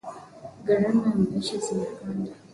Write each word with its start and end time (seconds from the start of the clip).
Gharama 0.65 1.07
ya 1.15 1.23
maisha 1.29 1.57
zimepanda 1.65 2.31